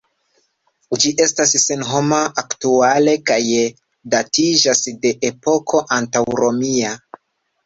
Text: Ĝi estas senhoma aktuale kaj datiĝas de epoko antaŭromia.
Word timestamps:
Ĝi 1.01 1.09
estas 1.25 1.51
senhoma 1.63 2.21
aktuale 2.43 3.13
kaj 3.33 3.37
datiĝas 4.15 4.83
de 5.05 5.13
epoko 5.31 5.85
antaŭromia. 6.01 6.97